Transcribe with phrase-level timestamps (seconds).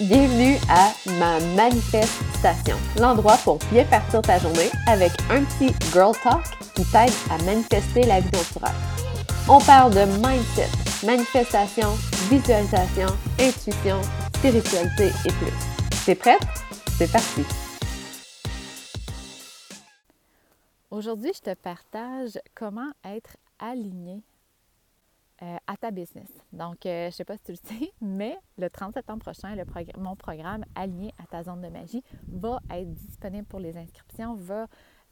[0.00, 6.44] Bienvenue à ma manifestation, l'endroit pour bien partir ta journée avec un petit girl talk
[6.76, 8.74] qui t'aide à manifester la vie rêves.
[9.48, 10.68] On parle de mindset,
[11.04, 11.88] manifestation,
[12.30, 13.08] visualisation,
[13.40, 14.00] intuition,
[14.36, 16.04] spiritualité et plus.
[16.06, 16.46] T'es prête?
[16.96, 17.42] C'est parti!
[20.92, 24.22] Aujourd'hui, je te partage comment être aligné
[25.42, 26.28] euh, à ta business.
[26.52, 29.54] Donc, euh, je ne sais pas si tu le sais, mais le 30 septembre prochain,
[29.96, 34.36] mon programme Aligné à ta zone de magie va être disponible pour les inscriptions.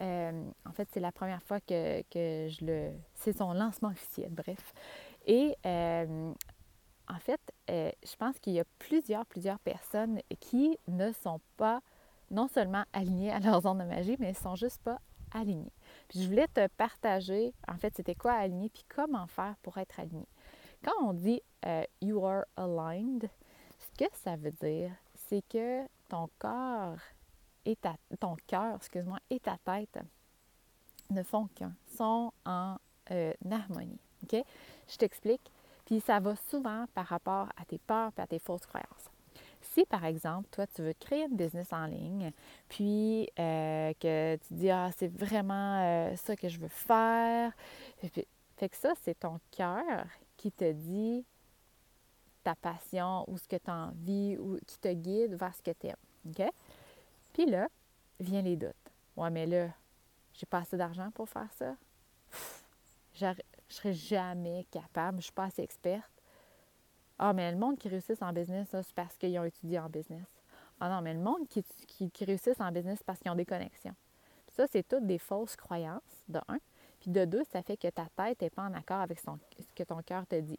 [0.03, 2.91] Euh, en fait, c'est la première fois que, que je le...
[3.15, 4.75] C'est son lancement officiel, bref.
[5.27, 11.83] Et en fait, je pense qu'il y a plusieurs, plusieurs personnes qui ne sont pas
[12.33, 14.99] non seulement alignées à leur zone de magie, mais ne sont juste pas
[15.33, 15.73] alignées.
[16.09, 20.01] Puis je voulais te partager, en fait, c'était quoi aligner, puis comment faire pour être
[20.01, 20.27] aligné.
[20.85, 23.29] Quand on dit euh, you are aligned,
[23.79, 24.93] ce que ça veut dire,
[25.29, 26.99] c'est que ton corps
[27.65, 29.99] et ta, ton cœur, excuse-moi, et ta tête
[31.11, 32.77] ne font qu'un, sont en
[33.11, 33.99] euh, harmonie.
[34.23, 34.43] OK?
[34.89, 35.53] Je t'explique.
[35.85, 39.11] Puis ça va souvent par rapport à tes peurs et à tes fausses croyances.
[39.73, 42.33] Si, par exemple, toi, tu veux créer une business en ligne,
[42.69, 47.53] puis euh, que tu dis, ah, c'est vraiment euh, ça que je veux faire,
[48.57, 50.07] fait que ça, c'est ton cœur
[50.37, 51.25] qui te dit
[52.43, 55.73] ta passion ou ce que tu as envie ou qui te guide vers ce que
[55.73, 55.97] tu aimes.
[56.29, 56.47] OK?
[57.33, 57.69] Puis là,
[58.21, 58.73] viennent les doutes.
[59.17, 59.69] Ouais, mais là,
[60.33, 61.77] j'ai pas assez d'argent pour faire ça?
[63.15, 63.27] Je
[63.69, 66.16] serai jamais capable, je suis pas assez experte.
[67.19, 70.27] Ah, mais le monde qui réussit en business, c'est parce qu'ils ont étudié en business.
[70.81, 71.65] Ah non, mais le monde qui,
[72.11, 73.95] qui, réussissent en business, parce qu'ils ont des connexions.
[74.49, 76.59] ça, c'est toutes des fausses croyances, de un.
[77.01, 79.31] Puis de deux, ça fait que ta tête n'est pas en accord avec ce
[79.75, 80.59] que ton cœur te dit.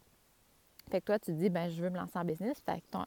[0.90, 2.60] Fait que toi, tu te dis, ben je veux me lancer en business.
[2.60, 3.04] Fait que ton,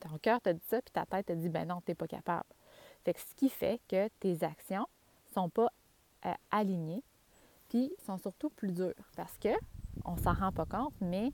[0.00, 2.06] ton cœur te dit ça, puis ta tête te dit, ben non, tu n'es pas
[2.06, 2.48] capable.
[3.04, 4.86] Fait que ce qui fait que tes actions
[5.28, 5.68] ne sont pas
[6.26, 7.02] euh, alignées,
[7.68, 8.94] puis sont surtout plus dures.
[9.16, 9.50] Parce que,
[10.04, 11.32] on s'en rend pas compte, mais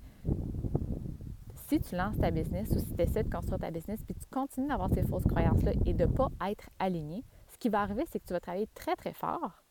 [1.68, 4.26] si tu lances ta business ou si tu essaies de construire ta business, puis tu
[4.26, 8.04] continues d'avoir ces fausses croyances-là et de ne pas être aligné, ce qui va arriver,
[8.10, 9.62] c'est que tu vas travailler très, très fort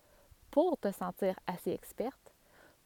[0.51, 2.33] pour te sentir assez experte,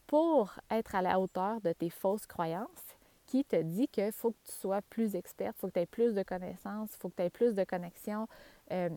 [0.07, 4.47] pour être à la hauteur de tes fausses croyances qui te dit qu'il faut que
[4.47, 7.15] tu sois plus experte, il faut que tu aies plus de connaissances, il faut que
[7.17, 8.27] tu aies plus de connexions,
[8.71, 8.89] euh,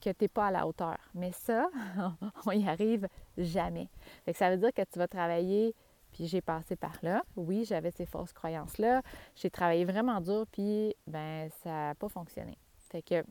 [0.00, 0.98] que tu n'es pas à la hauteur.
[1.14, 1.70] Mais ça,
[2.46, 3.08] on n'y arrive
[3.38, 3.88] jamais.
[4.34, 5.74] ça veut dire que tu vas travailler
[6.18, 7.22] puis j'ai passé par là.
[7.36, 9.02] Oui, j'avais ces fausses croyances-là.
[9.36, 12.58] J'ai travaillé vraiment dur, puis ben ça n'a pas fonctionné.
[12.90, 13.24] Fait que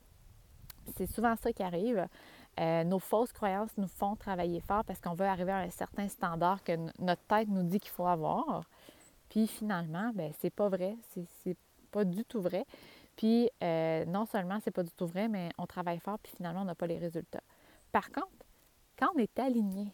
[0.95, 2.07] c'est souvent ça qui arrive.
[2.61, 6.07] Euh, nos fausses croyances nous font travailler fort parce qu'on veut arriver à un certain
[6.07, 8.63] standard que notre tête nous dit qu'il faut avoir.
[9.27, 10.95] Puis finalement, ben c'est pas vrai.
[11.43, 11.57] C'est
[11.91, 12.65] pas du tout vrai.
[13.17, 16.61] Puis euh, non seulement c'est pas du tout vrai, mais on travaille fort, puis finalement,
[16.61, 17.43] on n'a pas les résultats.
[17.91, 18.45] Par contre,
[18.97, 19.91] quand on est aligné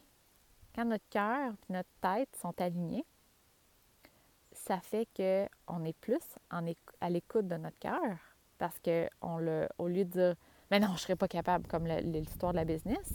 [0.73, 3.06] quand notre cœur et notre tête sont alignés,
[4.51, 6.22] ça fait qu'on est plus
[7.00, 8.17] à l'écoute de notre cœur
[8.57, 10.35] parce qu'au lieu de dire
[10.72, 13.13] Mais non, je ne serais pas capable, comme l'histoire de la business,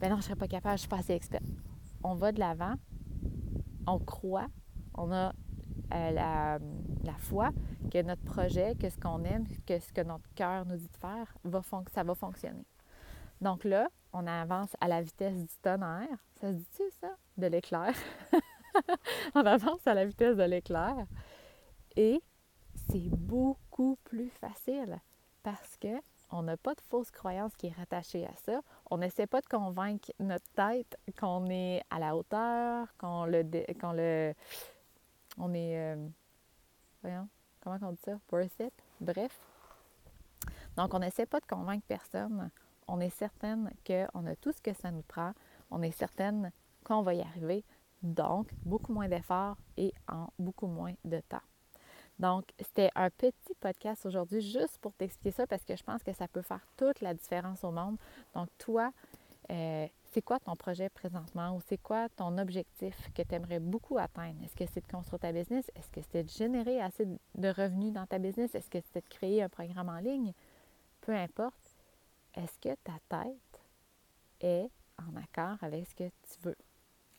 [0.00, 1.44] Mais non, je ne serais pas capable, je ne suis pas assez experte.
[2.02, 2.74] On va de l'avant,
[3.86, 4.48] on croit,
[4.94, 5.32] on a
[5.92, 6.58] euh, la,
[7.18, 7.50] foi
[7.90, 10.96] que notre projet, que ce qu'on aime, que ce que notre cœur nous dit de
[10.96, 11.62] faire, va
[11.92, 12.64] ça va fonctionner.
[13.40, 16.08] Donc là, on avance à la vitesse du tonnerre.
[16.40, 17.16] Ça se dit-tu, ça?
[17.36, 17.94] De l'éclair.
[19.34, 21.06] on avance à la vitesse de l'éclair.
[21.96, 22.22] Et
[22.74, 25.00] c'est beaucoup plus facile
[25.42, 26.00] parce que
[26.32, 28.60] on n'a pas de fausse croyance qui est rattachée à ça.
[28.90, 33.42] On n'essaie pas de convaincre notre tête qu'on est à la hauteur, qu'on le,
[33.80, 34.32] qu'on le,
[35.38, 36.08] on est, euh,
[37.02, 37.28] voyons,
[37.60, 38.72] comment on dit ça, worth it?
[39.00, 39.40] Bref.
[40.76, 42.50] Donc, on n'essaie pas de convaincre personne
[42.90, 45.32] on est certaine qu'on a tout ce que ça nous prend.
[45.70, 46.50] On est certaine
[46.84, 47.64] qu'on va y arriver.
[48.02, 51.42] Donc, beaucoup moins d'efforts et en beaucoup moins de temps.
[52.18, 56.12] Donc, c'était un petit podcast aujourd'hui juste pour t'expliquer ça parce que je pense que
[56.12, 57.96] ça peut faire toute la différence au monde.
[58.34, 58.92] Donc, toi,
[59.50, 63.98] euh, c'est quoi ton projet présentement ou c'est quoi ton objectif que tu aimerais beaucoup
[63.98, 64.42] atteindre?
[64.44, 65.70] Est-ce que c'est de construire ta business?
[65.76, 68.54] Est-ce que c'est de générer assez de revenus dans ta business?
[68.54, 70.32] Est-ce que c'est de créer un programme en ligne?
[71.00, 71.59] Peu importe
[72.34, 73.60] est-ce que ta tête
[74.40, 76.56] est en accord avec ce que tu veux?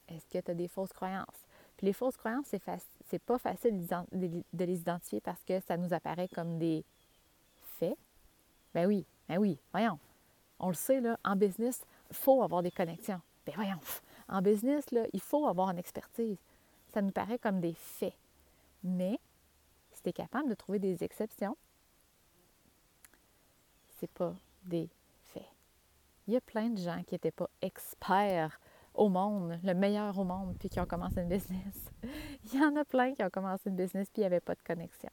[0.07, 1.45] Est-ce que tu as des fausses croyances?
[1.77, 2.61] Puis les fausses croyances, c'est,
[3.09, 6.83] c'est pas facile de les identifier parce que ça nous apparaît comme des
[7.79, 7.97] faits.
[8.73, 9.99] Ben oui, ben oui, voyons.
[10.59, 13.21] On le sait, là, en business, il faut avoir des connexions.
[13.45, 13.79] Ben voyons,
[14.27, 16.37] en business, là, il faut avoir une expertise.
[16.93, 18.15] Ça nous paraît comme des faits.
[18.83, 19.19] Mais
[19.91, 21.57] si tu es capable de trouver des exceptions,
[23.99, 24.89] c'est pas des.
[26.27, 28.59] Il y a plein de gens qui n'étaient pas experts
[28.93, 31.91] au monde, le meilleur au monde, puis qui ont commencé une business.
[32.53, 34.55] Il y en a plein qui ont commencé une business puis il n'y avait pas
[34.55, 35.09] de connexion.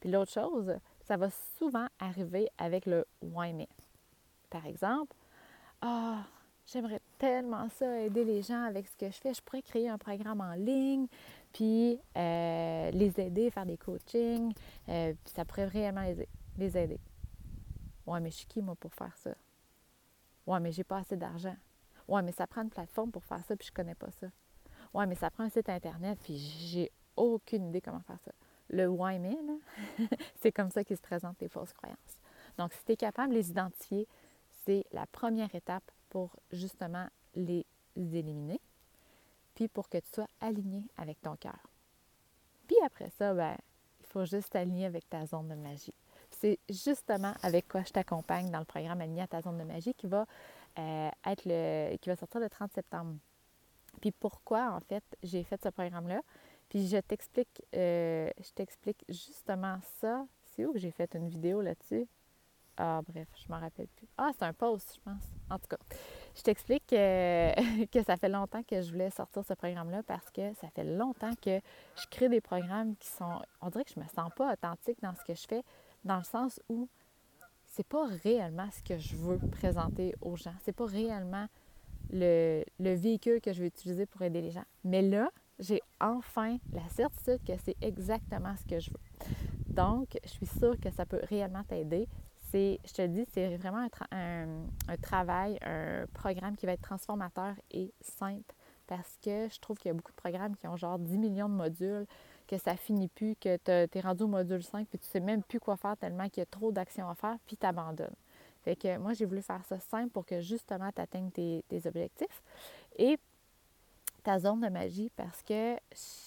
[0.00, 0.72] Puis l'autre chose,
[1.04, 1.28] ça va
[1.58, 3.66] souvent arriver avec le why me.
[4.50, 5.14] Par exemple,
[5.82, 6.24] ah,
[6.66, 9.34] j'aimerais tellement ça aider les gens avec ce que je fais.
[9.34, 11.06] Je pourrais créer un programme en ligne,
[11.52, 14.52] puis euh, les aider, faire des coachings,
[14.88, 16.06] euh, puis ça pourrait réellement
[16.56, 17.00] les aider.
[18.06, 19.32] Ouais, mais je suis qui, moi, pour faire ça?
[20.46, 21.56] Ouais, mais j'ai pas assez d'argent.
[22.08, 24.28] Ouais, mais ça prend une plateforme pour faire ça, puis je connais pas ça.
[24.94, 28.32] Ouais, mais ça prend un site Internet, puis j'ai aucune idée comment faire ça.
[28.70, 29.60] Le why me,
[30.40, 32.20] c'est comme ça qu'il se présente les fausses croyances.
[32.58, 34.08] Donc, si tu es capable de les identifier,
[34.64, 37.66] c'est la première étape pour justement les
[37.96, 38.60] éliminer,
[39.54, 41.70] puis pour que tu sois aligné avec ton cœur.
[42.66, 43.56] Puis après ça, ben,
[44.00, 45.94] il faut juste t'aligner avec ta zone de magie.
[46.30, 49.94] C'est justement avec quoi je t'accompagne dans le programme Aligné à ta zone de magie
[49.94, 50.26] qui va
[50.78, 53.16] euh, être le, qui va sortir le 30 septembre.
[54.00, 56.20] Puis pourquoi, en fait, j'ai fait ce programme-là?
[56.68, 60.26] Puis je t'explique, euh, je t'explique justement ça.
[60.44, 62.06] C'est où que j'ai fait une vidéo là-dessus?
[62.78, 64.06] Ah, bref, je m'en rappelle plus.
[64.18, 65.22] Ah, c'est un post, je pense.
[65.48, 65.78] En tout cas,
[66.34, 70.68] je t'explique que ça fait longtemps que je voulais sortir ce programme-là parce que ça
[70.68, 71.58] fait longtemps que
[71.96, 73.40] je crée des programmes qui sont.
[73.62, 75.62] On dirait que je me sens pas authentique dans ce que je fais,
[76.06, 76.88] dans le sens où
[77.66, 80.54] c'est pas réellement ce que je veux présenter aux gens.
[80.64, 81.46] C'est pas réellement
[82.10, 84.64] le, le véhicule que je vais utiliser pour aider les gens.
[84.84, 89.34] Mais là, j'ai enfin la certitude que c'est exactement ce que je veux.
[89.66, 92.08] Donc, je suis sûre que ça peut réellement t'aider
[92.84, 98.54] je te dis, c'est vraiment un, travail, un programme qui va être transformateur et simple
[98.86, 101.48] parce que je trouve qu'il y a beaucoup de programmes qui ont genre 10 millions
[101.48, 102.06] de modules,
[102.46, 105.42] que ça finit plus, que tu es rendu au module 5 puis tu sais même
[105.42, 108.14] plus quoi faire tellement qu'il y a trop d'actions à faire puis tu abandonnes.
[108.62, 111.86] Fait que moi, j'ai voulu faire ça simple pour que justement tu atteignes tes, tes
[111.86, 112.42] objectifs.
[112.98, 113.18] Et
[114.24, 115.76] ta zone de magie parce que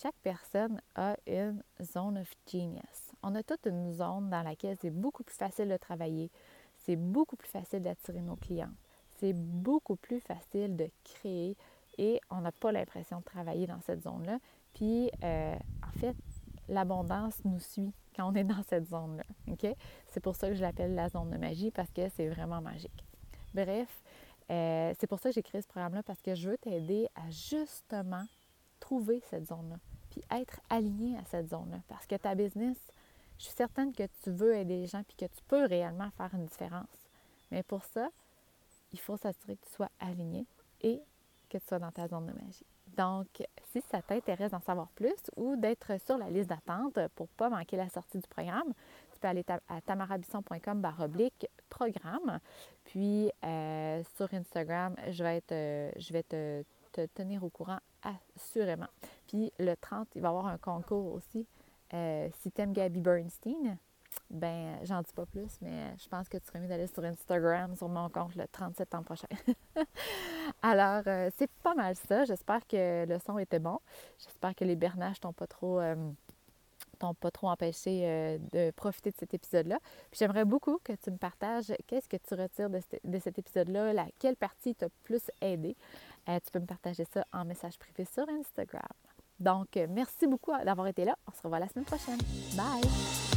[0.02, 4.90] chaque personne a une zone of genius on a toute une zone dans laquelle c'est
[4.90, 6.30] beaucoup plus facile de travailler,
[6.78, 8.74] c'est beaucoup plus facile d'attirer nos clients,
[9.18, 11.58] c'est beaucoup plus facile de créer
[11.98, 14.40] et on n'a pas l'impression de travailler dans cette zone-là.
[14.80, 15.56] Puis, euh,
[15.86, 16.16] en fait,
[16.70, 19.26] l'abondance nous suit quand on est dans cette zone-là.
[20.08, 23.04] C'est pour ça que je l'appelle la zone de magie parce que c'est vraiment magique.
[23.54, 24.02] Bref,
[24.50, 27.30] euh, c'est pour ça que j'ai créé ce programme-là parce que je veux t'aider à
[27.30, 28.24] justement
[28.80, 29.76] trouver cette zone-là,
[30.12, 31.82] puis être aligné à cette zone-là.
[31.90, 32.78] Parce que ta business,
[33.38, 36.34] je suis certaine que tu veux aider les gens puis que tu peux réellement faire
[36.34, 37.10] une différence.
[37.52, 38.08] Mais pour ça,
[38.94, 40.46] il faut s'assurer que tu sois aligné
[40.80, 41.02] et
[41.50, 42.66] que tu sois dans ta zone de magie.
[42.98, 43.28] Donc,
[43.72, 47.50] si ça t'intéresse d'en savoir plus ou d'être sur la liste d'attente pour ne pas
[47.50, 48.74] manquer la sortie du programme,
[49.12, 52.40] tu peux aller à tamarabisson.com oblique programme.
[52.86, 58.90] Puis euh, sur Instagram, je vais, euh, je vais te, te, tenir au courant assurément.
[59.28, 61.48] Puis le 30, il va y avoir un concours aussi
[61.94, 63.78] euh, si tu aimes Gabby Bernstein,
[64.30, 67.76] ben j'en dis pas plus, mais je pense que tu serais mieux d'aller sur Instagram,
[67.76, 69.28] sur mon compte le 37 ans prochain.
[70.62, 72.26] Alors, euh, c'est pas mal ça.
[72.26, 73.80] J'espère que le son était bon.
[74.20, 75.80] J'espère que les bernages t'ont pas trop.
[75.80, 75.96] Euh,
[77.00, 79.80] t'ont pas trop empêché de profiter de cet épisode-là.
[80.12, 83.94] Puis j'aimerais beaucoup que tu me partages qu'est-ce que tu retires de, de cet épisode-là,
[83.94, 85.78] laquelle partie t'a plus aidé.
[86.28, 88.84] tu peux me partager ça en message privé sur Instagram.
[89.40, 91.16] Donc, euh, merci beaucoup d'avoir été là.
[91.28, 92.20] On se revoit la semaine prochaine.
[92.56, 93.29] Bye!